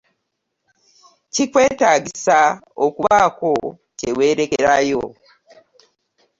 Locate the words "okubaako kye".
2.85-4.09